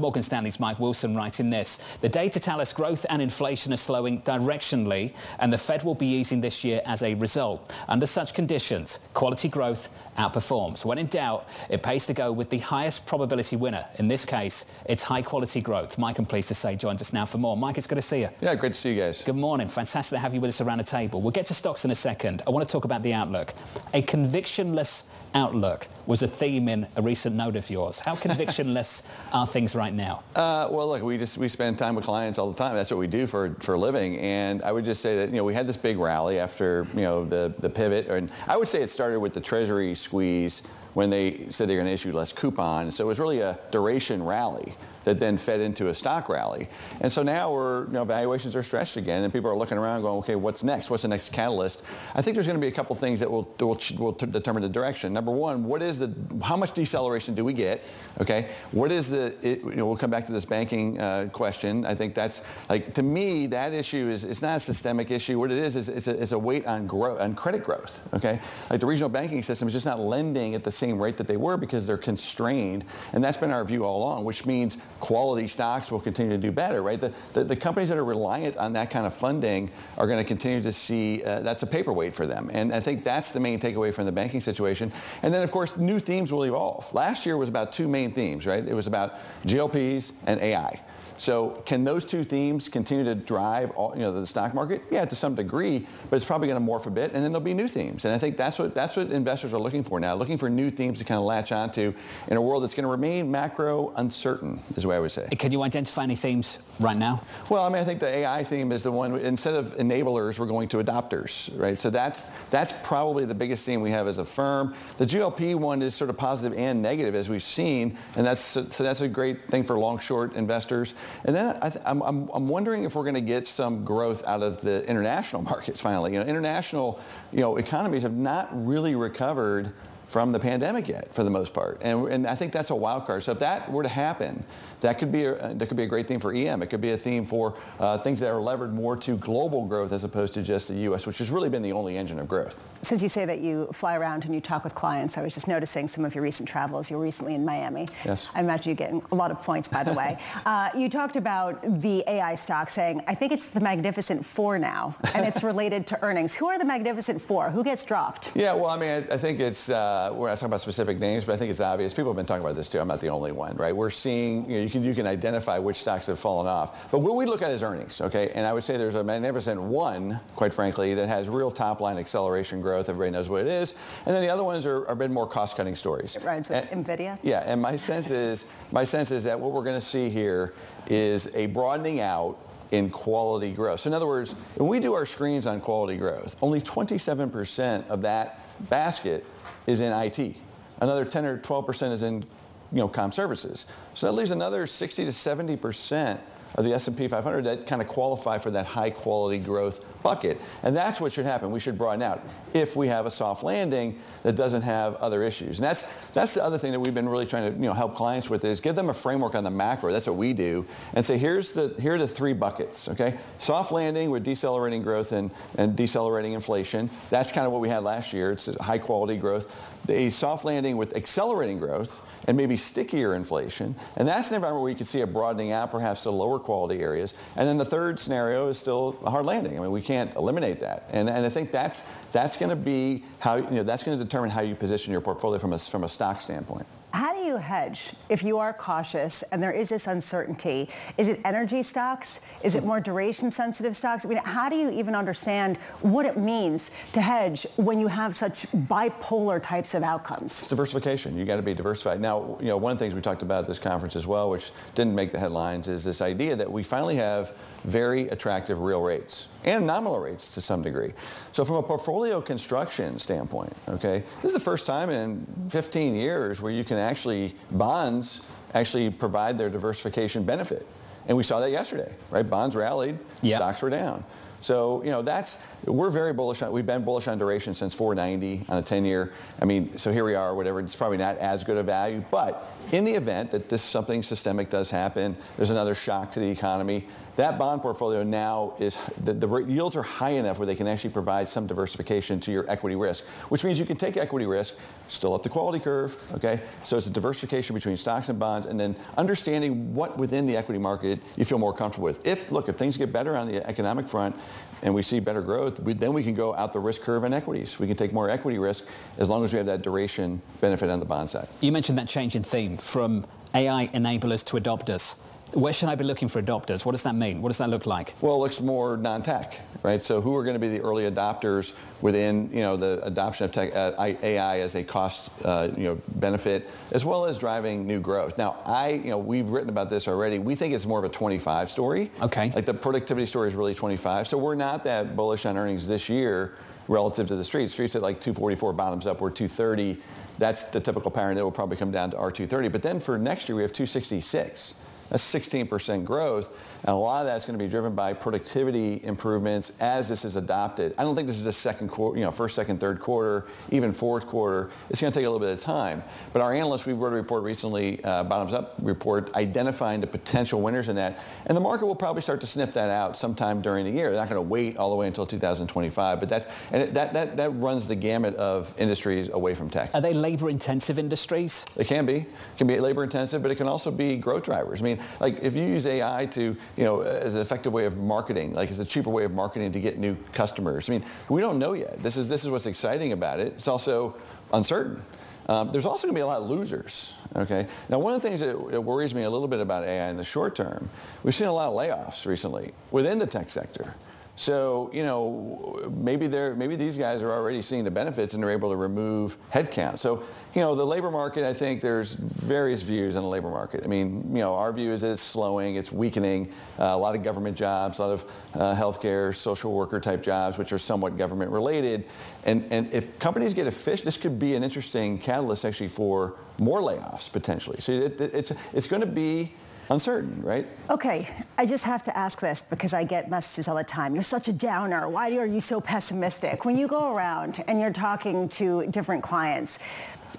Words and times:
Morgan 0.00 0.24
Stanley's 0.24 0.58
Mike 0.58 0.80
Wilson 0.80 1.14
writing 1.14 1.50
this. 1.50 1.78
The 2.00 2.08
data 2.08 2.40
tell 2.40 2.60
us 2.60 2.72
growth 2.72 3.06
and 3.10 3.22
inflation 3.22 3.72
are 3.72 3.76
slowing 3.76 4.22
directionally, 4.22 5.12
and 5.38 5.52
the 5.52 5.56
Fed 5.56 5.84
will 5.84 5.94
be 5.94 6.08
easing 6.08 6.40
this 6.40 6.64
year 6.64 6.82
as 6.84 7.04
a 7.04 7.14
result. 7.14 7.72
Under 7.86 8.04
such 8.04 8.34
conditions, 8.34 8.98
quality 9.12 9.48
growth 9.48 9.90
outperforms. 10.18 10.84
When 10.84 10.98
in 10.98 11.06
doubt, 11.06 11.48
it 11.70 11.84
pays 11.84 12.06
to 12.06 12.12
go 12.12 12.32
with 12.32 12.50
the 12.50 12.58
highest 12.58 13.06
probability 13.06 13.54
winner. 13.54 13.86
In 14.00 14.08
this 14.08 14.24
case, 14.24 14.66
it's 14.86 15.04
high 15.04 15.22
quality 15.22 15.60
growth. 15.60 15.96
Mike, 15.96 16.18
I'm 16.18 16.26
pleased 16.26 16.48
to 16.48 16.56
say, 16.56 16.74
joins 16.74 17.00
us 17.00 17.12
now 17.12 17.24
for 17.24 17.38
more. 17.38 17.56
Mike, 17.56 17.78
it's 17.78 17.86
good 17.86 17.94
to 17.94 18.02
see 18.02 18.22
you. 18.22 18.30
Yeah, 18.40 18.56
great 18.56 18.74
to 18.74 18.80
see 18.80 18.94
you 18.94 19.00
guys. 19.00 19.22
Good 19.22 19.36
morning. 19.36 19.68
Fantastic 19.68 20.16
to 20.16 20.18
have 20.18 20.34
you 20.34 20.40
with 20.40 20.48
us 20.48 20.60
around 20.60 20.78
the 20.78 20.84
table. 20.84 21.22
We'll 21.22 21.30
get 21.30 21.46
to 21.46 21.54
stocks 21.54 21.84
in 21.84 21.92
a 21.92 21.94
second. 21.94 22.42
I 22.48 22.50
want 22.50 22.66
to 22.66 22.72
talk 22.72 22.84
about 22.84 23.04
the 23.04 23.14
outlook. 23.14 23.54
A 23.92 24.02
convictionless 24.02 25.04
outlook 25.34 25.88
was 26.06 26.22
a 26.22 26.28
theme 26.28 26.68
in 26.68 26.86
a 26.96 27.02
recent 27.02 27.34
note 27.36 27.56
of 27.56 27.68
yours. 27.68 28.00
How 28.00 28.14
convictionless 28.14 29.02
are 29.32 29.46
things 29.46 29.74
right 29.74 29.92
now? 29.92 30.22
Uh, 30.34 30.68
well, 30.70 30.88
look, 30.88 31.02
we 31.02 31.18
just 31.18 31.38
we 31.38 31.48
spend 31.48 31.78
time 31.78 31.94
with 31.94 32.04
clients 32.04 32.38
all 32.38 32.50
the 32.50 32.56
time. 32.56 32.74
That's 32.74 32.90
what 32.90 32.98
we 33.00 33.06
do 33.06 33.26
for 33.26 33.54
for 33.60 33.74
a 33.74 33.78
living. 33.78 34.18
And 34.18 34.62
I 34.62 34.72
would 34.72 34.84
just 34.84 35.00
say 35.00 35.16
that 35.18 35.30
you 35.30 35.36
know 35.36 35.44
we 35.44 35.54
had 35.54 35.66
this 35.66 35.76
big 35.76 35.98
rally 35.98 36.38
after 36.38 36.86
you 36.94 37.02
know 37.02 37.24
the 37.24 37.54
the 37.58 37.70
pivot, 37.70 38.08
and 38.08 38.30
I 38.46 38.56
would 38.56 38.68
say 38.68 38.82
it 38.82 38.88
started 38.88 39.20
with 39.20 39.34
the 39.34 39.40
Treasury 39.40 39.94
squeeze 39.94 40.62
when 40.94 41.10
they 41.10 41.46
said 41.50 41.68
they're 41.68 41.76
going 41.76 41.88
to 41.88 41.92
issue 41.92 42.12
less 42.12 42.32
coupon. 42.32 42.90
So 42.92 43.04
it 43.04 43.08
was 43.08 43.18
really 43.18 43.40
a 43.40 43.58
duration 43.72 44.22
rally 44.22 44.74
that 45.04 45.18
then 45.18 45.36
fed 45.36 45.60
into 45.60 45.88
a 45.88 45.94
stock 45.94 46.28
rally. 46.28 46.68
And 47.00 47.10
so 47.10 47.22
now 47.22 47.52
we're, 47.52 47.86
you 47.86 47.92
know, 47.92 48.04
valuations 48.04 48.56
are 48.56 48.62
stretched 48.62 48.96
again 48.96 49.24
and 49.24 49.32
people 49.32 49.50
are 49.50 49.56
looking 49.56 49.78
around 49.78 50.02
going, 50.02 50.18
okay, 50.18 50.34
what's 50.34 50.64
next? 50.64 50.90
What's 50.90 51.02
the 51.02 51.08
next 51.08 51.32
catalyst? 51.32 51.82
I 52.14 52.22
think 52.22 52.34
there's 52.34 52.46
going 52.46 52.58
to 52.58 52.60
be 52.60 52.68
a 52.68 52.72
couple 52.72 52.96
things 52.96 53.20
that 53.20 53.30
will, 53.30 53.54
will, 53.60 53.78
will 53.98 54.12
determine 54.12 54.62
the 54.62 54.68
direction. 54.68 55.12
Number 55.12 55.30
one, 55.32 55.64
what 55.64 55.82
is 55.82 55.98
the, 55.98 56.14
how 56.42 56.56
much 56.56 56.72
deceleration 56.72 57.34
do 57.34 57.44
we 57.44 57.52
get? 57.52 57.82
Okay. 58.20 58.48
What 58.72 58.90
is 58.90 59.10
the, 59.10 59.34
it, 59.42 59.62
you 59.62 59.76
know, 59.76 59.86
we'll 59.86 59.96
come 59.96 60.10
back 60.10 60.26
to 60.26 60.32
this 60.32 60.44
banking 60.44 61.00
uh, 61.00 61.28
question. 61.32 61.84
I 61.84 61.94
think 61.94 62.14
that's 62.14 62.42
like, 62.68 62.94
to 62.94 63.02
me, 63.02 63.46
that 63.48 63.72
issue 63.72 64.10
is, 64.10 64.24
it's 64.24 64.42
not 64.42 64.56
a 64.56 64.60
systemic 64.60 65.10
issue. 65.10 65.38
What 65.38 65.50
it 65.50 65.58
is, 65.58 65.76
is, 65.76 65.88
is, 65.88 66.08
a, 66.08 66.18
is 66.18 66.32
a 66.32 66.38
weight 66.38 66.66
on 66.66 66.86
growth, 66.86 67.20
on 67.20 67.34
credit 67.34 67.62
growth. 67.64 68.02
Okay. 68.14 68.40
Like 68.70 68.80
the 68.80 68.86
regional 68.86 69.08
banking 69.08 69.42
system 69.42 69.68
is 69.68 69.74
just 69.74 69.86
not 69.86 70.00
lending 70.00 70.54
at 70.54 70.64
the 70.64 70.70
same 70.70 71.00
rate 71.00 71.16
that 71.16 71.26
they 71.26 71.36
were 71.36 71.56
because 71.56 71.86
they're 71.86 71.96
constrained. 71.96 72.84
And 73.12 73.22
that's 73.22 73.36
been 73.36 73.50
our 73.50 73.64
view 73.64 73.84
all 73.84 73.98
along, 73.98 74.24
which 74.24 74.46
means 74.46 74.78
quality 75.00 75.48
stocks 75.48 75.90
will 75.90 76.00
continue 76.00 76.32
to 76.32 76.38
do 76.38 76.52
better, 76.52 76.82
right? 76.82 77.00
The, 77.00 77.12
the, 77.32 77.44
the 77.44 77.56
companies 77.56 77.88
that 77.90 77.98
are 77.98 78.04
reliant 78.04 78.56
on 78.56 78.72
that 78.74 78.90
kind 78.90 79.06
of 79.06 79.14
funding 79.14 79.70
are 79.98 80.06
going 80.06 80.18
to 80.18 80.24
continue 80.24 80.62
to 80.62 80.72
see 80.72 81.22
uh, 81.22 81.40
that's 81.40 81.62
a 81.62 81.66
paperweight 81.66 82.14
for 82.14 82.26
them. 82.26 82.50
And 82.52 82.74
I 82.74 82.80
think 82.80 83.04
that's 83.04 83.30
the 83.30 83.40
main 83.40 83.60
takeaway 83.60 83.92
from 83.92 84.06
the 84.06 84.12
banking 84.12 84.40
situation. 84.40 84.92
And 85.22 85.32
then, 85.32 85.42
of 85.42 85.50
course, 85.50 85.76
new 85.76 85.98
themes 85.98 86.32
will 86.32 86.44
evolve. 86.44 86.92
Last 86.94 87.26
year 87.26 87.36
was 87.36 87.48
about 87.48 87.72
two 87.72 87.88
main 87.88 88.12
themes, 88.12 88.46
right? 88.46 88.66
It 88.66 88.74
was 88.74 88.86
about 88.86 89.14
GLPs 89.46 90.12
and 90.26 90.40
AI. 90.40 90.80
So 91.18 91.62
can 91.66 91.84
those 91.84 92.04
two 92.04 92.24
themes 92.24 92.68
continue 92.68 93.04
to 93.04 93.14
drive 93.14 93.70
all, 93.72 93.94
you 93.94 94.02
know, 94.02 94.12
the 94.12 94.26
stock 94.26 94.54
market? 94.54 94.82
Yeah, 94.90 95.04
to 95.04 95.14
some 95.14 95.34
degree, 95.34 95.86
but 96.10 96.16
it's 96.16 96.24
probably 96.24 96.48
going 96.48 96.64
to 96.64 96.72
morph 96.72 96.86
a 96.86 96.90
bit, 96.90 97.12
and 97.12 97.22
then 97.22 97.32
there'll 97.32 97.40
be 97.40 97.54
new 97.54 97.68
themes. 97.68 98.04
And 98.04 98.14
I 98.14 98.18
think 98.18 98.36
that's 98.36 98.58
what 98.58 98.74
that's 98.74 98.96
what 98.96 99.10
investors 99.10 99.52
are 99.52 99.58
looking 99.58 99.84
for 99.84 100.00
now, 100.00 100.14
looking 100.14 100.38
for 100.38 100.50
new 100.50 100.70
themes 100.70 100.98
to 100.98 101.04
kind 101.04 101.18
of 101.18 101.24
latch 101.24 101.52
onto 101.52 101.94
in 102.28 102.36
a 102.36 102.42
world 102.42 102.62
that's 102.62 102.74
going 102.74 102.84
to 102.84 102.90
remain 102.90 103.30
macro 103.30 103.92
uncertain, 103.96 104.60
is 104.76 104.82
the 104.82 104.88
way 104.88 104.96
I 104.96 105.00
would 105.00 105.12
say. 105.12 105.28
Can 105.38 105.52
you 105.52 105.62
identify 105.62 106.02
any 106.02 106.16
themes 106.16 106.58
right 106.80 106.96
now? 106.96 107.22
Well, 107.50 107.64
I 107.64 107.68
mean, 107.68 107.78
I 107.78 107.84
think 107.84 108.00
the 108.00 108.08
AI 108.08 108.44
theme 108.44 108.72
is 108.72 108.82
the 108.82 108.92
one. 108.92 109.16
Instead 109.18 109.54
of 109.54 109.76
enablers, 109.76 110.38
we're 110.38 110.46
going 110.46 110.68
to 110.68 110.82
adopters, 110.82 111.56
right? 111.58 111.78
So 111.78 111.90
that's 111.90 112.30
that's 112.50 112.72
probably 112.82 113.24
the 113.24 113.34
biggest 113.34 113.64
theme 113.64 113.80
we 113.80 113.90
have 113.90 114.06
as 114.06 114.18
a 114.18 114.24
firm. 114.24 114.74
The 114.98 115.06
GLP 115.06 115.54
one 115.54 115.82
is 115.82 115.94
sort 115.94 116.10
of 116.10 116.16
positive 116.16 116.56
and 116.58 116.82
negative, 116.82 117.14
as 117.14 117.28
we've 117.28 117.42
seen, 117.42 117.96
and 118.16 118.26
that's 118.26 118.40
so 118.40 118.62
that's 118.62 119.00
a 119.00 119.08
great 119.08 119.50
thing 119.50 119.64
for 119.64 119.78
long-short 119.78 120.34
investors. 120.34 120.94
And 121.24 121.34
then 121.34 121.56
I 121.62 121.72
am 121.86 122.02
I'm, 122.02 122.28
I'm 122.32 122.48
wondering 122.48 122.84
if 122.84 122.94
we're 122.94 123.02
going 123.02 123.14
to 123.14 123.20
get 123.20 123.46
some 123.46 123.84
growth 123.84 124.24
out 124.26 124.42
of 124.42 124.60
the 124.60 124.86
international 124.88 125.42
markets 125.50 125.80
finally. 125.80 126.12
You 126.12 126.20
know, 126.20 126.26
international, 126.26 127.00
you 127.32 127.40
know, 127.40 127.56
economies 127.56 128.02
have 128.02 128.14
not 128.14 128.48
really 128.52 128.94
recovered 128.94 129.72
from 130.14 130.30
the 130.30 130.38
pandemic 130.38 130.86
yet, 130.86 131.12
for 131.12 131.24
the 131.24 131.30
most 131.30 131.52
part. 131.52 131.80
And, 131.82 132.06
and 132.06 132.24
I 132.24 132.36
think 132.36 132.52
that's 132.52 132.70
a 132.70 132.74
wild 132.76 133.04
card. 133.04 133.24
So 133.24 133.32
if 133.32 133.40
that 133.40 133.68
were 133.68 133.82
to 133.82 133.88
happen, 133.88 134.44
that 134.80 134.98
could 134.98 135.10
be 135.10 135.24
a, 135.24 135.54
that 135.54 135.66
could 135.66 135.76
be 135.76 135.82
a 135.82 135.86
great 135.86 136.06
theme 136.06 136.20
for 136.20 136.32
EM. 136.32 136.62
It 136.62 136.66
could 136.66 136.80
be 136.80 136.92
a 136.92 136.96
theme 136.96 137.26
for 137.26 137.54
uh, 137.80 137.98
things 137.98 138.20
that 138.20 138.28
are 138.28 138.40
levered 138.40 138.72
more 138.72 138.96
to 138.98 139.16
global 139.16 139.66
growth 139.66 139.92
as 139.92 140.04
opposed 140.04 140.34
to 140.34 140.42
just 140.42 140.68
the 140.68 140.74
U.S., 140.74 141.04
which 141.04 141.18
has 141.18 141.32
really 141.32 141.48
been 141.48 141.62
the 141.62 141.72
only 141.72 141.96
engine 141.96 142.20
of 142.20 142.28
growth. 142.28 142.62
Since 142.82 143.02
you 143.02 143.08
say 143.08 143.24
that 143.24 143.40
you 143.40 143.66
fly 143.72 143.96
around 143.96 144.24
and 144.24 144.34
you 144.34 144.40
talk 144.40 144.62
with 144.62 144.74
clients, 144.74 145.18
I 145.18 145.22
was 145.22 145.34
just 145.34 145.48
noticing 145.48 145.88
some 145.88 146.04
of 146.04 146.14
your 146.14 146.22
recent 146.22 146.48
travels. 146.48 146.90
You 146.90 146.98
were 146.98 147.02
recently 147.02 147.34
in 147.34 147.44
Miami. 147.44 147.88
Yes. 148.04 148.28
I 148.34 148.40
imagine 148.40 148.70
you're 148.70 148.76
getting 148.76 149.02
a 149.10 149.14
lot 149.14 149.30
of 149.30 149.40
points, 149.42 149.66
by 149.66 149.82
the 149.82 149.94
way. 149.94 150.18
uh, 150.46 150.68
you 150.76 150.88
talked 150.90 151.16
about 151.16 151.80
the 151.80 152.04
AI 152.06 152.34
stock, 152.34 152.70
saying, 152.70 153.02
I 153.08 153.14
think 153.16 153.32
it's 153.32 153.46
the 153.46 153.60
Magnificent 153.60 154.24
Four 154.24 154.60
now, 154.60 154.94
and 155.14 155.26
it's 155.26 155.42
related 155.52 155.86
to 155.88 156.02
earnings. 156.04 156.36
Who 156.36 156.46
are 156.46 156.58
the 156.58 156.66
Magnificent 156.66 157.20
Four? 157.22 157.50
Who 157.50 157.64
gets 157.64 157.84
dropped? 157.84 158.30
Yeah, 158.36 158.52
well, 158.52 158.66
I 158.66 158.76
mean, 158.76 158.90
I, 158.90 159.14
I 159.14 159.18
think 159.18 159.40
it's, 159.40 159.70
uh, 159.70 160.03
Uh, 160.04 160.12
we're 160.12 160.28
not 160.28 160.34
talking 160.34 160.46
about 160.46 160.60
specific 160.60 160.98
names, 160.98 161.24
but 161.24 161.32
I 161.32 161.36
think 161.38 161.50
it's 161.50 161.60
obvious. 161.60 161.94
People 161.94 162.10
have 162.10 162.16
been 162.16 162.26
talking 162.26 162.44
about 162.44 162.56
this 162.56 162.68
too. 162.68 162.78
I'm 162.78 162.88
not 162.88 163.00
the 163.00 163.08
only 163.08 163.32
one, 163.32 163.56
right? 163.56 163.74
We're 163.74 163.88
seeing, 163.88 164.48
you 164.50 164.58
know, 164.58 164.64
you 164.64 164.68
can, 164.68 164.84
you 164.84 164.94
can 164.94 165.06
identify 165.06 165.58
which 165.58 165.76
stocks 165.76 166.08
have 166.08 166.18
fallen 166.18 166.46
off. 166.46 166.90
But 166.90 166.98
what 166.98 167.16
we 167.16 167.24
look 167.24 167.40
at 167.40 167.50
is 167.50 167.62
earnings, 167.62 168.02
okay? 168.02 168.30
And 168.34 168.46
I 168.46 168.52
would 168.52 168.64
say 168.64 168.76
there's 168.76 168.96
a 168.96 169.04
magnificent 169.04 169.60
one, 169.62 170.20
quite 170.36 170.52
frankly, 170.52 170.92
that 170.94 171.08
has 171.08 171.30
real 171.30 171.50
top 171.50 171.80
line 171.80 171.96
acceleration 171.96 172.60
growth. 172.60 172.90
Everybody 172.90 173.12
knows 173.12 173.30
what 173.30 173.40
it 173.42 173.46
is. 173.46 173.74
And 174.04 174.14
then 174.14 174.22
the 174.22 174.28
other 174.28 174.44
ones 174.44 174.66
are, 174.66 174.86
are 174.88 174.94
been 174.94 175.12
more 175.12 175.26
cost 175.26 175.56
cutting 175.56 175.74
stories. 175.74 176.16
It 176.16 176.22
rides 176.22 176.50
with 176.50 176.68
and, 176.70 176.84
NVIDIA? 176.84 177.18
Yeah, 177.22 177.42
and 177.46 177.62
my 177.62 177.76
sense 177.76 178.10
is, 178.10 178.44
my 178.72 178.84
sense 178.84 179.10
is 179.10 179.24
that 179.24 179.40
what 179.40 179.52
we're 179.52 179.64
going 179.64 179.80
to 179.80 179.86
see 179.86 180.10
here 180.10 180.52
is 180.86 181.34
a 181.34 181.46
broadening 181.46 182.00
out 182.00 182.38
in 182.74 182.90
quality 182.90 183.52
growth. 183.52 183.80
So 183.80 183.90
in 183.90 183.94
other 183.94 184.06
words, 184.06 184.32
when 184.56 184.68
we 184.68 184.80
do 184.80 184.94
our 184.94 185.06
screens 185.06 185.46
on 185.46 185.60
quality 185.60 185.96
growth, 185.96 186.36
only 186.42 186.60
27% 186.60 187.88
of 187.88 188.02
that 188.02 188.40
basket 188.68 189.24
is 189.66 189.80
in 189.80 189.92
IT. 189.92 190.36
Another 190.80 191.04
10 191.04 191.24
or 191.24 191.38
12% 191.38 191.92
is 191.92 192.02
in 192.02 192.24
you 192.72 192.78
know, 192.78 192.88
com 192.88 193.12
services. 193.12 193.66
So 193.94 194.06
that 194.06 194.12
leaves 194.12 194.32
another 194.32 194.66
60 194.66 195.04
to 195.04 195.10
70% 195.10 196.18
of 196.54 196.64
the 196.64 196.72
S&P 196.72 197.08
500 197.08 197.44
that 197.44 197.66
kind 197.66 197.82
of 197.82 197.88
qualify 197.88 198.38
for 198.38 198.50
that 198.52 198.66
high 198.66 198.90
quality 198.90 199.38
growth 199.38 199.84
bucket. 200.02 200.40
And 200.62 200.76
that's 200.76 201.00
what 201.00 201.12
should 201.12 201.26
happen. 201.26 201.50
We 201.50 201.60
should 201.60 201.76
broaden 201.76 202.02
out 202.02 202.22
if 202.52 202.76
we 202.76 202.88
have 202.88 203.06
a 203.06 203.10
soft 203.10 203.42
landing 203.42 203.98
that 204.22 204.36
doesn't 204.36 204.62
have 204.62 204.94
other 204.96 205.22
issues. 205.22 205.58
And 205.58 205.66
that's 205.66 205.90
that's 206.12 206.34
the 206.34 206.44
other 206.44 206.58
thing 206.58 206.72
that 206.72 206.80
we've 206.80 206.94
been 206.94 207.08
really 207.08 207.26
trying 207.26 207.52
to 207.52 207.58
you 207.58 207.66
know 207.66 207.72
help 207.72 207.94
clients 207.94 208.30
with 208.30 208.44
is 208.44 208.60
give 208.60 208.74
them 208.74 208.88
a 208.88 208.94
framework 208.94 209.34
on 209.34 209.44
the 209.44 209.50
macro. 209.50 209.92
That's 209.92 210.06
what 210.06 210.16
we 210.16 210.32
do. 210.32 210.66
And 210.92 211.04
say 211.04 211.18
here's 211.18 211.52
the 211.52 211.74
here 211.80 211.94
are 211.94 211.98
the 211.98 212.06
three 212.06 212.32
buckets. 212.32 212.88
Okay, 212.88 213.18
soft 213.38 213.72
landing 213.72 214.10
with 214.10 214.24
decelerating 214.24 214.82
growth 214.82 215.12
and 215.12 215.30
and 215.58 215.76
decelerating 215.76 216.34
inflation. 216.34 216.88
That's 217.10 217.32
kind 217.32 217.46
of 217.46 217.52
what 217.52 217.60
we 217.60 217.68
had 217.68 217.82
last 217.82 218.12
year. 218.12 218.32
It's 218.32 218.48
high 218.60 218.78
quality 218.78 219.16
growth. 219.16 219.54
A 219.88 220.10
soft 220.10 220.44
landing 220.44 220.76
with 220.76 220.96
accelerating 220.96 221.58
growth 221.58 222.00
and 222.26 222.36
maybe 222.36 222.56
stickier 222.56 223.14
inflation. 223.14 223.74
And 223.96 224.08
that's 224.08 224.30
an 224.30 224.36
environment 224.36 224.62
where 224.62 224.70
you 224.70 224.76
can 224.76 224.86
see 224.86 225.02
a 225.02 225.06
broadening 225.06 225.52
out 225.52 225.70
perhaps 225.70 226.04
to 226.04 226.10
lower 226.10 226.38
quality 226.38 226.80
areas. 226.80 227.14
And 227.36 227.46
then 227.46 227.58
the 227.58 227.64
third 227.64 228.00
scenario 228.00 228.48
is 228.48 228.58
still 228.58 228.98
a 229.04 229.10
hard 229.10 229.26
landing. 229.26 229.58
I 229.58 229.62
mean, 229.62 229.70
we 229.70 229.82
can't 229.82 230.14
eliminate 230.16 230.60
that. 230.60 230.88
And, 230.90 231.08
and 231.08 231.26
I 231.26 231.28
think 231.28 231.50
that's, 231.50 231.82
that's 232.12 232.36
going 232.36 232.50
to 232.50 232.56
be 232.56 233.04
how, 233.18 233.36
you 233.36 233.50
know, 233.50 233.62
that's 233.62 233.82
going 233.82 233.98
to 233.98 234.02
determine 234.02 234.30
how 234.30 234.40
you 234.40 234.54
position 234.54 234.92
your 234.92 235.00
portfolio 235.00 235.38
from 235.38 235.52
a, 235.52 235.58
from 235.58 235.84
a 235.84 235.88
stock 235.88 236.20
standpoint. 236.20 236.66
How 236.94 237.12
do 237.12 237.18
you 237.18 237.38
hedge 237.38 237.90
if 238.08 238.22
you 238.22 238.38
are 238.38 238.52
cautious 238.52 239.24
and 239.32 239.42
there 239.42 239.50
is 239.50 239.68
this 239.68 239.88
uncertainty? 239.88 240.68
Is 240.96 241.08
it 241.08 241.20
energy 241.24 241.60
stocks? 241.64 242.20
Is 242.44 242.54
it 242.54 242.64
more 242.64 242.80
duration 242.80 243.32
sensitive 243.32 243.74
stocks? 243.74 244.06
I 244.06 244.08
mean, 244.08 244.18
how 244.18 244.48
do 244.48 244.54
you 244.54 244.70
even 244.70 244.94
understand 244.94 245.56
what 245.80 246.06
it 246.06 246.16
means 246.16 246.70
to 246.92 247.00
hedge 247.00 247.48
when 247.56 247.80
you 247.80 247.88
have 247.88 248.14
such 248.14 248.46
bipolar 248.52 249.42
types 249.42 249.74
of 249.74 249.82
outcomes? 249.82 250.42
It's 250.42 250.48
diversification. 250.48 251.18
You 251.18 251.24
got 251.24 251.34
to 251.34 251.42
be 251.42 251.52
diversified. 251.52 252.00
Now, 252.00 252.38
you 252.38 252.46
know, 252.46 252.58
one 252.58 252.70
of 252.70 252.78
the 252.78 252.84
things 252.84 252.94
we 252.94 253.00
talked 253.00 253.22
about 253.22 253.42
at 253.42 253.48
this 253.48 253.58
conference 253.58 253.96
as 253.96 254.06
well, 254.06 254.30
which 254.30 254.52
didn't 254.76 254.94
make 254.94 255.10
the 255.10 255.18
headlines, 255.18 255.66
is 255.66 255.82
this 255.82 256.00
idea 256.00 256.36
that 256.36 256.52
we 256.52 256.62
finally 256.62 256.94
have 256.94 257.34
very 257.64 258.08
attractive 258.08 258.60
real 258.60 258.82
rates 258.82 259.26
and 259.44 259.66
nominal 259.66 259.98
rates 259.98 260.34
to 260.34 260.40
some 260.40 260.62
degree. 260.62 260.92
So 261.32 261.44
from 261.44 261.56
a 261.56 261.62
portfolio 261.62 262.20
construction 262.20 262.98
standpoint, 262.98 263.52
okay, 263.68 264.04
this 264.16 264.26
is 264.26 264.32
the 264.32 264.40
first 264.40 264.66
time 264.66 264.90
in 264.90 265.26
15 265.48 265.94
years 265.94 266.40
where 266.40 266.52
you 266.52 266.64
can 266.64 266.78
actually, 266.84 267.34
bonds 267.50 268.20
actually 268.54 268.90
provide 268.90 269.38
their 269.38 269.50
diversification 269.50 270.24
benefit. 270.24 270.66
And 271.06 271.16
we 271.16 271.22
saw 271.22 271.40
that 271.40 271.50
yesterday, 271.50 271.92
right? 272.10 272.28
Bonds 272.28 272.56
rallied, 272.56 272.98
yep. 273.22 273.38
stocks 273.38 273.62
were 273.62 273.70
down. 273.70 274.04
So, 274.40 274.84
you 274.84 274.90
know, 274.90 275.00
that's, 275.00 275.38
we're 275.64 275.88
very 275.88 276.12
bullish 276.12 276.42
on, 276.42 276.52
we've 276.52 276.66
been 276.66 276.84
bullish 276.84 277.08
on 277.08 277.18
duration 277.18 277.54
since 277.54 277.74
490 277.74 278.44
on 278.50 278.58
a 278.58 278.62
10 278.62 278.84
year. 278.84 279.12
I 279.40 279.46
mean, 279.46 279.78
so 279.78 279.90
here 279.90 280.04
we 280.04 280.14
are, 280.14 280.34
whatever, 280.34 280.60
it's 280.60 280.76
probably 280.76 280.98
not 280.98 281.16
as 281.16 281.42
good 281.44 281.56
a 281.56 281.62
value, 281.62 282.04
but 282.10 282.52
in 282.70 282.84
the 282.84 282.92
event 282.92 283.30
that 283.30 283.48
this 283.48 283.62
something 283.62 284.02
systemic 284.02 284.50
does 284.50 284.70
happen, 284.70 285.16
there's 285.38 285.48
another 285.48 285.74
shock 285.74 286.12
to 286.12 286.20
the 286.20 286.28
economy, 286.28 286.86
that 287.16 287.38
bond 287.38 287.62
portfolio 287.62 288.02
now 288.02 288.54
is, 288.58 288.76
the, 289.02 289.14
the, 289.14 289.44
yields 289.44 289.76
are 289.76 289.82
high 289.82 290.10
enough 290.10 290.38
where 290.38 290.46
they 290.46 290.56
can 290.56 290.66
actually 290.66 290.90
provide 290.90 291.28
some 291.28 291.46
diversification 291.46 292.20
to 292.20 292.32
your 292.32 292.44
equity 292.50 292.76
risk, 292.76 293.04
which 293.30 293.44
means 293.44 293.58
you 293.58 293.64
can 293.64 293.76
take 293.76 293.96
equity 293.96 294.26
risk, 294.26 294.54
still 294.94 295.14
up 295.14 295.22
the 295.22 295.28
quality 295.28 295.58
curve, 295.58 295.96
okay? 296.14 296.40
So 296.62 296.76
it's 296.76 296.86
a 296.86 296.90
diversification 296.90 297.54
between 297.54 297.76
stocks 297.76 298.08
and 298.08 298.18
bonds 298.18 298.46
and 298.46 298.58
then 298.58 298.76
understanding 298.96 299.74
what 299.74 299.98
within 299.98 300.26
the 300.26 300.36
equity 300.36 300.58
market 300.58 301.00
you 301.16 301.24
feel 301.24 301.38
more 301.38 301.52
comfortable 301.52 301.84
with. 301.84 302.06
If, 302.06 302.30
look, 302.30 302.48
if 302.48 302.56
things 302.56 302.76
get 302.76 302.92
better 302.92 303.16
on 303.16 303.30
the 303.30 303.46
economic 303.46 303.88
front 303.88 304.16
and 304.62 304.74
we 304.74 304.82
see 304.82 305.00
better 305.00 305.20
growth, 305.20 305.60
we, 305.60 305.74
then 305.74 305.92
we 305.92 306.02
can 306.02 306.14
go 306.14 306.34
out 306.34 306.52
the 306.52 306.60
risk 306.60 306.82
curve 306.82 307.04
in 307.04 307.12
equities. 307.12 307.58
We 307.58 307.66
can 307.66 307.76
take 307.76 307.92
more 307.92 308.08
equity 308.08 308.38
risk 308.38 308.64
as 308.98 309.08
long 309.08 309.24
as 309.24 309.32
we 309.32 309.36
have 309.38 309.46
that 309.46 309.62
duration 309.62 310.22
benefit 310.40 310.70
on 310.70 310.78
the 310.80 310.86
bond 310.86 311.10
side. 311.10 311.28
You 311.40 311.52
mentioned 311.52 311.78
that 311.78 311.88
change 311.88 312.16
in 312.16 312.22
theme 312.22 312.56
from 312.56 313.06
AI 313.34 313.68
enablers 313.74 314.24
to 314.26 314.36
adopters. 314.36 314.94
Where 315.32 315.52
should 315.52 315.68
I 315.68 315.74
be 315.74 315.84
looking 315.84 316.08
for 316.08 316.22
adopters? 316.22 316.64
What 316.64 316.72
does 316.72 316.84
that 316.84 316.94
mean? 316.94 317.20
What 317.20 317.30
does 317.30 317.38
that 317.38 317.50
look 317.50 317.66
like? 317.66 317.94
Well, 318.00 318.14
it 318.14 318.18
looks 318.18 318.40
more 318.40 318.76
non-tech, 318.76 319.40
right? 319.64 319.82
So 319.82 320.02
who 320.02 320.14
are 320.14 320.22
going 320.22 320.34
to 320.34 320.40
be 320.40 320.50
the 320.50 320.60
early 320.60 320.88
adopters 320.88 321.54
within, 321.80 322.30
you 322.32 322.40
know, 322.40 322.56
the 322.56 322.84
adoption 322.84 323.24
of 323.24 323.32
tech, 323.32 323.56
uh, 323.56 323.72
AI 323.78 324.40
as 324.40 324.54
a 324.54 324.62
cost, 324.62 325.10
uh, 325.24 325.48
you 325.56 325.64
know, 325.64 325.80
benefit, 325.96 326.50
as 326.70 326.84
well 326.84 327.06
as 327.06 327.16
driving 327.16 327.66
new 327.66 327.80
growth. 327.80 328.18
Now, 328.18 328.36
I, 328.44 328.72
you 328.72 328.90
know, 328.90 328.98
we've 328.98 329.30
written 329.30 329.48
about 329.48 329.70
this 329.70 329.88
already. 329.88 330.18
We 330.18 330.34
think 330.34 330.52
it's 330.54 330.66
more 330.66 330.78
of 330.78 330.84
a 330.84 330.90
25 330.90 331.50
story. 331.50 331.90
Okay. 332.02 332.30
Like 332.30 332.44
the 332.44 332.54
productivity 332.54 333.06
story 333.06 333.28
is 333.28 333.34
really 333.34 333.54
25. 333.54 334.06
So 334.06 334.18
we're 334.18 334.34
not 334.34 334.64
that 334.64 334.94
bullish 334.94 335.24
on 335.24 335.38
earnings 335.38 335.66
this 335.66 335.88
year 335.88 336.36
relative 336.68 337.08
to 337.08 337.16
the 337.16 337.24
street. 337.24 337.50
Streets 337.50 337.74
at 337.74 337.80
like 337.80 338.00
244 338.02 338.52
bottoms 338.52 338.86
up, 338.86 339.00
we're 339.00 339.10
230. 339.10 339.80
That's 340.18 340.44
the 340.44 340.60
typical 340.60 340.90
pattern. 340.90 341.16
It 341.16 341.22
will 341.22 341.32
probably 341.32 341.56
come 341.56 341.70
down 341.70 341.90
to 341.92 341.96
R230. 341.96 342.52
But 342.52 342.60
then 342.60 342.80
for 342.80 342.98
next 342.98 343.28
year, 343.28 343.36
we 343.36 343.42
have 343.42 343.52
266. 343.52 344.54
That's 344.90 345.02
16% 345.02 345.84
growth. 345.84 346.30
And 346.64 346.70
a 346.70 346.76
lot 346.76 347.00
of 347.00 347.06
that's 347.06 347.26
going 347.26 347.38
to 347.38 347.44
be 347.44 347.50
driven 347.50 347.74
by 347.74 347.92
productivity 347.92 348.80
improvements 348.84 349.52
as 349.60 349.86
this 349.86 350.02
is 350.04 350.16
adopted. 350.16 350.74
I 350.78 350.82
don't 350.82 350.96
think 350.96 351.06
this 351.06 351.18
is 351.18 351.26
a 351.26 351.32
second 351.32 351.68
quarter, 351.68 351.98
you 351.98 352.04
know, 352.04 352.10
first, 352.10 352.34
second, 352.34 352.58
third 352.58 352.80
quarter, 352.80 353.26
even 353.50 353.72
fourth 353.72 354.06
quarter. 354.06 354.48
It's 354.70 354.80
going 354.80 354.90
to 354.90 354.98
take 354.98 355.04
a 355.04 355.10
little 355.10 355.24
bit 355.24 355.36
of 355.36 355.40
time. 355.40 355.82
But 356.14 356.22
our 356.22 356.32
analysts, 356.32 356.64
we 356.64 356.72
wrote 356.72 356.94
a 356.94 356.96
report 356.96 357.22
recently, 357.22 357.84
uh, 357.84 358.04
bottoms 358.04 358.32
up 358.32 358.54
report, 358.62 359.14
identifying 359.14 359.82
the 359.82 359.86
potential 359.86 360.40
winners 360.40 360.68
in 360.68 360.76
that. 360.76 361.00
And 361.26 361.36
the 361.36 361.40
market 361.40 361.66
will 361.66 361.74
probably 361.74 362.00
start 362.00 362.22
to 362.22 362.26
sniff 362.26 362.54
that 362.54 362.70
out 362.70 362.96
sometime 362.96 363.42
during 363.42 363.66
the 363.66 363.70
year. 363.70 363.90
They're 363.90 364.00
not 364.00 364.08
going 364.08 364.22
to 364.22 364.28
wait 364.28 364.56
all 364.56 364.70
the 364.70 364.76
way 364.76 364.86
until 364.86 365.04
2025. 365.04 366.00
But 366.00 366.08
that's, 366.08 366.26
and 366.50 366.62
it, 366.62 366.74
that, 366.74 366.94
that, 366.94 367.18
that 367.18 367.30
runs 367.30 367.68
the 367.68 367.76
gamut 367.76 368.16
of 368.16 368.54
industries 368.56 369.10
away 369.10 369.34
from 369.34 369.50
tech. 369.50 369.70
Are 369.74 369.82
they 369.82 369.92
labor 369.92 370.30
intensive 370.30 370.78
industries? 370.78 371.44
They 371.56 371.64
can 371.64 371.84
be. 371.84 371.96
It 371.96 372.06
can 372.38 372.46
be 372.46 372.58
labor 372.58 372.84
intensive, 372.84 373.20
but 373.20 373.30
it 373.30 373.34
can 373.34 373.48
also 373.48 373.70
be 373.70 373.96
growth 373.96 374.22
drivers. 374.22 374.62
I 374.62 374.64
mean, 374.64 374.73
like 375.00 375.20
if 375.22 375.34
you 375.34 375.42
use 375.42 375.66
AI 375.66 376.06
to, 376.06 376.36
you 376.56 376.64
know, 376.64 376.80
as 376.80 377.14
an 377.14 377.20
effective 377.20 377.52
way 377.52 377.66
of 377.66 377.76
marketing, 377.78 378.34
like 378.34 378.50
as 378.50 378.58
a 378.58 378.64
cheaper 378.64 378.90
way 378.90 379.04
of 379.04 379.12
marketing 379.12 379.52
to 379.52 379.60
get 379.60 379.78
new 379.78 379.96
customers. 380.12 380.68
I 380.68 380.72
mean, 380.72 380.84
we 381.08 381.20
don't 381.20 381.38
know 381.38 381.52
yet. 381.52 381.82
This 381.82 381.96
is 381.96 382.08
this 382.08 382.24
is 382.24 382.30
what's 382.30 382.46
exciting 382.46 382.92
about 382.92 383.20
it. 383.20 383.34
It's 383.36 383.48
also 383.48 383.94
uncertain. 384.32 384.82
Um, 385.26 385.50
there's 385.52 385.66
also 385.66 385.86
going 385.86 385.94
to 385.94 385.98
be 385.98 386.02
a 386.02 386.06
lot 386.06 386.20
of 386.20 386.28
losers. 386.28 386.92
Okay. 387.16 387.46
Now, 387.68 387.78
one 387.78 387.94
of 387.94 388.02
the 388.02 388.08
things 388.08 388.20
that 388.20 388.62
worries 388.62 388.94
me 388.94 389.04
a 389.04 389.10
little 389.10 389.28
bit 389.28 389.40
about 389.40 389.64
AI 389.64 389.88
in 389.88 389.96
the 389.96 390.04
short 390.04 390.36
term, 390.36 390.68
we've 391.02 391.14
seen 391.14 391.28
a 391.28 391.32
lot 391.32 391.48
of 391.48 391.54
layoffs 391.54 392.04
recently 392.06 392.52
within 392.70 392.98
the 392.98 393.06
tech 393.06 393.30
sector. 393.30 393.74
So, 394.16 394.70
you 394.72 394.84
know, 394.84 395.72
maybe 395.76 396.06
they're 396.06 396.36
maybe 396.36 396.54
these 396.54 396.78
guys 396.78 397.02
are 397.02 397.10
already 397.10 397.42
seeing 397.42 397.64
the 397.64 397.70
benefits 397.70 398.14
and 398.14 398.22
they're 398.22 398.30
able 398.30 398.50
to 398.50 398.56
remove 398.56 399.16
headcount. 399.32 399.80
So, 399.80 400.04
you 400.34 400.40
know, 400.40 400.54
the 400.54 400.64
labor 400.64 400.90
market, 400.92 401.24
I 401.24 401.32
think 401.32 401.60
there's 401.60 401.94
various 401.94 402.62
views 402.62 402.94
on 402.94 403.02
the 403.02 403.08
labor 403.08 403.28
market. 403.28 403.64
I 403.64 403.66
mean, 403.66 404.04
you 404.14 404.20
know, 404.20 404.34
our 404.34 404.52
view 404.52 404.72
is 404.72 404.82
that 404.82 404.92
it's 404.92 405.02
slowing, 405.02 405.56
it's 405.56 405.72
weakening. 405.72 406.32
Uh, 406.58 406.64
a 406.64 406.76
lot 406.76 406.94
of 406.94 407.02
government 407.02 407.36
jobs, 407.36 407.80
a 407.80 407.82
lot 407.82 407.92
of 407.92 408.04
uh, 408.34 408.54
healthcare, 408.54 409.14
social 409.14 409.52
worker 409.52 409.80
type 409.80 410.02
jobs, 410.02 410.38
which 410.38 410.52
are 410.52 410.58
somewhat 410.58 410.96
government 410.96 411.32
related. 411.32 411.84
And, 412.24 412.46
and 412.52 412.72
if 412.72 412.98
companies 413.00 413.34
get 413.34 413.48
efficient, 413.48 413.84
this 413.84 413.96
could 413.96 414.20
be 414.20 414.36
an 414.36 414.44
interesting 414.44 414.98
catalyst 414.98 415.44
actually 415.44 415.68
for 415.68 416.14
more 416.38 416.60
layoffs 416.60 417.10
potentially. 417.10 417.60
So 417.60 417.72
it, 417.72 418.00
it's, 418.00 418.32
it's 418.52 418.68
going 418.68 418.80
to 418.80 418.86
be 418.86 419.32
uncertain, 419.70 420.22
right? 420.22 420.46
Okay, 420.70 421.08
I 421.38 421.46
just 421.46 421.64
have 421.64 421.82
to 421.84 421.96
ask 421.96 422.20
this 422.20 422.42
because 422.42 422.74
I 422.74 422.84
get 422.84 423.10
messages 423.10 423.48
all 423.48 423.56
the 423.56 423.64
time. 423.64 423.94
You're 423.94 424.02
such 424.02 424.28
a 424.28 424.32
downer. 424.32 424.88
Why 424.88 425.16
are 425.16 425.26
you 425.26 425.40
so 425.40 425.60
pessimistic? 425.60 426.44
When 426.44 426.56
you 426.56 426.68
go 426.68 426.94
around 426.94 427.42
and 427.48 427.60
you're 427.60 427.72
talking 427.72 428.28
to 428.30 428.66
different 428.66 429.02
clients, 429.02 429.58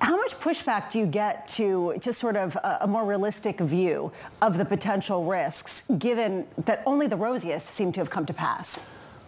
how 0.02 0.18
much 0.18 0.40
pushback 0.40 0.90
do 0.92 1.00
you 1.00 1.06
get 1.06 1.48
to 1.50 1.96
just 2.00 2.20
sort 2.20 2.36
of 2.36 2.56
a, 2.58 2.80
a, 2.82 2.88
more 2.88 3.06
realistic 3.06 3.60
view 3.60 4.12
of 4.42 4.58
the 4.58 4.66
potential 4.66 5.26
risks, 5.26 5.84
given 5.98 6.46
that 6.66 6.84
only 6.86 7.08
the 7.08 7.16
rosiest 7.16 7.68
seem 7.68 7.92
to 7.94 8.02
have 8.02 8.10
come 8.10 8.26
to 8.26 8.34
pass? 8.34 8.84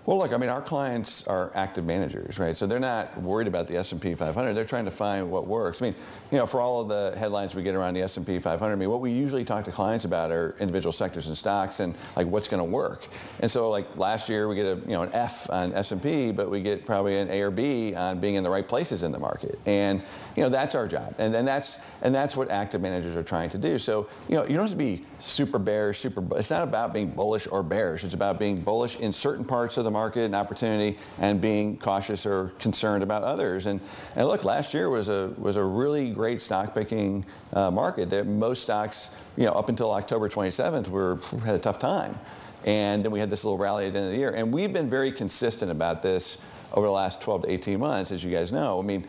Well, 0.07 0.19
look, 0.19 0.31
I 0.31 0.37
mean, 0.37 0.49
our 0.49 0.61
clients 0.61 1.27
are 1.27 1.51
active 1.53 1.83
managers, 1.83 2.39
right? 2.39 2.55
So 2.55 2.65
they're 2.65 2.79
not 2.79 3.21
worried 3.21 3.45
about 3.45 3.67
the 3.67 3.75
S&P 3.75 4.15
500. 4.15 4.53
They're 4.53 4.63
trying 4.63 4.85
to 4.85 4.91
find 4.91 5.29
what 5.29 5.47
works. 5.47 5.81
I 5.81 5.87
mean, 5.87 5.95
you 6.31 6.37
know, 6.37 6.45
for 6.45 6.61
all 6.61 6.79
of 6.79 6.87
the 6.87 7.13
headlines 7.19 7.53
we 7.53 7.61
get 7.61 7.75
around 7.75 7.93
the 7.93 8.03
S&P 8.03 8.39
500, 8.39 8.71
I 8.71 8.75
mean, 8.77 8.89
what 8.89 9.01
we 9.01 9.11
usually 9.11 9.43
talk 9.43 9.65
to 9.65 9.71
clients 9.73 10.05
about 10.05 10.31
are 10.31 10.55
individual 10.61 10.93
sectors 10.93 11.27
and 11.27 11.35
stocks 11.35 11.81
and 11.81 11.93
like 12.15 12.25
what's 12.25 12.47
going 12.47 12.65
to 12.65 12.71
work. 12.71 13.09
And 13.41 13.51
so, 13.51 13.69
like 13.69 13.97
last 13.97 14.29
year, 14.29 14.47
we 14.47 14.55
get 14.55 14.65
a 14.65 14.79
you 14.87 14.93
know 14.93 15.01
an 15.01 15.09
F 15.11 15.49
on 15.49 15.73
S&P, 15.73 16.31
but 16.31 16.49
we 16.49 16.61
get 16.61 16.85
probably 16.85 17.17
an 17.17 17.29
A 17.29 17.41
or 17.41 17.51
B 17.51 17.93
on 17.93 18.21
being 18.21 18.35
in 18.35 18.45
the 18.45 18.49
right 18.49 18.65
places 18.65 19.03
in 19.03 19.11
the 19.11 19.19
market. 19.19 19.59
And 19.65 20.01
you 20.37 20.43
know, 20.43 20.47
that's 20.47 20.73
our 20.73 20.87
job, 20.87 21.15
and 21.17 21.33
then 21.33 21.43
that's 21.43 21.79
and 22.01 22.15
that's 22.15 22.37
what 22.37 22.49
active 22.49 22.79
managers 22.79 23.17
are 23.17 23.23
trying 23.23 23.49
to 23.49 23.57
do. 23.57 23.77
So, 23.77 24.07
you 24.29 24.35
know, 24.35 24.43
you 24.43 24.53
don't 24.53 24.61
have 24.61 24.69
to 24.69 24.77
be 24.77 25.03
super 25.19 25.59
bearish, 25.59 25.99
super. 25.99 26.23
It's 26.37 26.49
not 26.49 26.63
about 26.63 26.93
being 26.93 27.09
bullish 27.09 27.45
or 27.51 27.61
bearish. 27.61 28.05
It's 28.05 28.13
about 28.13 28.39
being 28.39 28.61
bullish 28.61 28.97
in 29.01 29.11
certain 29.11 29.43
parts 29.43 29.75
of 29.75 29.83
the 29.83 29.91
market 29.91 29.96
and 29.97 30.35
opportunity 30.35 30.97
and 31.19 31.41
being 31.41 31.77
cautious 31.77 32.25
or 32.25 32.53
concerned 32.59 33.03
about 33.03 33.23
others. 33.23 33.65
And, 33.65 33.81
and 34.15 34.27
look, 34.27 34.43
last 34.43 34.73
year 34.73 34.89
was 34.89 35.09
a, 35.09 35.33
was 35.37 35.55
a 35.55 35.63
really 35.63 36.11
great 36.11 36.41
stock 36.41 36.73
picking 36.73 37.25
uh, 37.53 37.71
market. 37.71 38.09
That 38.09 38.27
most 38.27 38.61
stocks, 38.63 39.09
you 39.35 39.45
know, 39.45 39.51
up 39.51 39.69
until 39.69 39.91
October 39.91 40.29
27th, 40.29 40.87
were 40.87 41.19
had 41.43 41.55
a 41.55 41.59
tough 41.59 41.79
time. 41.79 42.17
And 42.65 43.03
then 43.03 43.11
we 43.11 43.19
had 43.19 43.29
this 43.29 43.43
little 43.43 43.57
rally 43.57 43.87
at 43.87 43.93
the 43.93 43.99
end 43.99 44.07
of 44.07 44.13
the 44.13 44.17
year. 44.17 44.31
And 44.31 44.53
we've 44.53 44.73
been 44.73 44.89
very 44.89 45.11
consistent 45.11 45.71
about 45.71 46.01
this 46.01 46.37
over 46.73 46.85
the 46.85 46.91
last 46.91 47.21
12 47.21 47.43
to 47.43 47.51
18 47.51 47.79
months, 47.79 48.11
as 48.11 48.23
you 48.23 48.31
guys 48.31 48.51
know. 48.51 48.79
I 48.79 48.83
mean, 48.83 49.07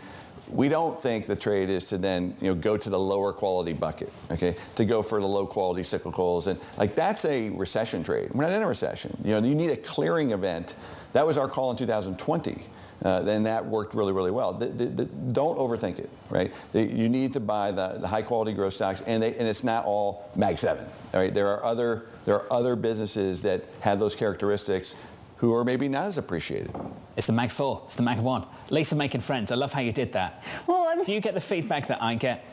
we 0.51 0.69
don't 0.69 1.01
think 1.01 1.27
the 1.27 1.37
trade 1.37 1.69
is 1.69 1.85
to 1.85 1.99
then 1.99 2.35
you 2.41 2.49
know 2.49 2.55
go 2.55 2.77
to 2.77 2.91
the 2.91 2.99
lower 2.99 3.33
quality 3.33 3.73
bucket 3.73 4.13
okay 4.31 4.57
to 4.75 4.85
go 4.85 5.03
for 5.03 5.21
the 5.21 5.27
low 5.27 5.47
quality 5.47 5.83
cyclicals 5.83 6.47
and 6.47 6.59
like 6.77 6.95
that's 6.95 7.25
a 7.25 7.51
recession 7.51 8.03
trade 8.03 8.31
we're 8.33 8.45
not 8.45 8.53
in 8.53 8.63
a 8.63 8.67
recession 8.67 9.17
you 9.25 9.33
know 9.33 9.47
you 9.47 9.55
need 9.55 9.71
a 9.71 9.77
clearing 9.77 10.31
event 10.33 10.75
that 11.13 11.27
was 11.27 11.39
our 11.39 11.49
call 11.49 11.71
in 11.71 11.77
2020 11.77 12.63
uh, 13.05 13.25
and 13.29 13.47
that 13.47 13.65
worked 13.65 13.95
really, 13.95 14.13
really 14.13 14.33
well. 14.33 14.53
The, 14.53 14.67
the, 14.67 14.87
the, 14.87 15.05
don't 15.05 15.57
overthink 15.57 16.01
it, 16.01 16.11
right? 16.31 16.53
you 16.73 17.09
need 17.09 17.33
to 17.35 17.41
buy 17.41 17.71
the, 17.71 18.07
high 18.07 18.23
quality 18.23 18.53
growth 18.53 18.73
stocks, 18.73 19.03
and, 19.03 19.23
they, 19.23 19.37
and 19.37 19.47
it's 19.47 19.63
not 19.63 19.85
all 19.85 20.29
Mag 20.35 20.59
7. 20.59 20.85
Right? 21.15 21.33
There 21.33 21.47
are 21.47 21.65
other 21.65 22.07
there 22.25 22.35
are 22.35 22.53
other 22.53 22.77
businesses 22.77 23.41
that 23.43 23.65
have 23.81 23.99
those 23.99 24.15
characteristics 24.15 24.95
who 25.39 25.55
are 25.55 25.65
maybe 25.65 25.89
not 25.89 26.07
as 26.07 26.19
appreciated. 26.19 26.75
It's 27.17 27.27
the 27.27 27.33
Mag 27.33 27.51
4. 27.51 27.83
It's 27.87 27.97
the 27.97 28.03
Mag 28.03 28.19
1. 28.19 28.47
Lisa 28.71 28.95
making 28.95 29.21
friends. 29.21 29.51
I 29.51 29.55
love 29.55 29.73
how 29.73 29.81
you 29.81 29.93
did 29.93 30.13
that. 30.13 30.45
Well, 30.67 30.87
I'm... 30.89 31.03
Do 31.03 31.13
you 31.13 31.21
get 31.21 31.35
the 31.35 31.41
feedback 31.41 31.89
that 31.89 32.03
I 32.03 32.15
get? 32.15 32.45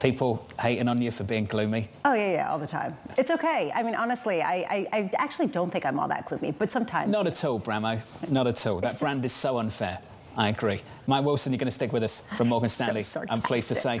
People 0.00 0.46
hating 0.60 0.88
on 0.88 1.02
you 1.02 1.10
for 1.10 1.24
being 1.24 1.44
gloomy? 1.44 1.88
Oh, 2.04 2.14
yeah, 2.14 2.32
yeah, 2.32 2.50
all 2.50 2.58
the 2.58 2.66
time. 2.68 2.96
It's 3.16 3.32
okay. 3.32 3.72
I 3.74 3.82
mean, 3.82 3.96
honestly, 3.96 4.42
I, 4.42 4.54
I, 4.54 4.88
I 4.92 5.10
actually 5.18 5.48
don't 5.48 5.70
think 5.70 5.84
I'm 5.84 5.98
all 5.98 6.06
that 6.06 6.26
gloomy, 6.26 6.52
but 6.52 6.70
sometimes. 6.70 7.10
Not 7.10 7.26
at 7.26 7.44
all, 7.44 7.58
Bramo. 7.58 8.00
Not 8.30 8.46
at 8.46 8.64
all. 8.66 8.80
That 8.80 8.90
just... 8.90 9.00
brand 9.00 9.24
is 9.24 9.32
so 9.32 9.58
unfair. 9.58 9.98
I 10.36 10.50
agree. 10.50 10.80
Mike 11.08 11.24
Wilson, 11.24 11.52
you're 11.52 11.58
going 11.58 11.66
to 11.66 11.72
stick 11.72 11.92
with 11.92 12.04
us 12.04 12.22
from 12.36 12.48
Morgan 12.48 12.68
Stanley. 12.68 13.02
so 13.02 13.24
I'm 13.28 13.42
pleased 13.42 13.66
to 13.68 13.74
say. 13.74 14.00